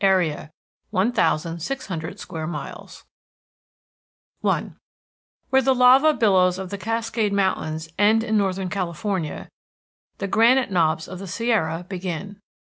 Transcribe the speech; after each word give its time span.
AREA, 0.03 0.49
1,600 0.89 2.19
SQUARE 2.19 2.47
MILES 2.47 3.05
I 4.43 4.71
Where 5.51 5.61
the 5.61 5.75
lava 5.75 6.15
billows 6.15 6.57
of 6.57 6.71
the 6.71 6.79
Cascade 6.79 7.31
Mountains 7.31 7.87
end 7.99 8.23
in 8.23 8.35
northern 8.35 8.69
California 8.69 9.47
the 10.17 10.27
granite 10.27 10.71
knobs 10.71 11.07
of 11.07 11.19
the 11.19 11.27
Sierra 11.27 11.85
begin. 11.87 12.39